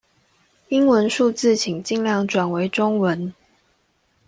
[0.69, 3.35] 英文數字請盡量轉為中文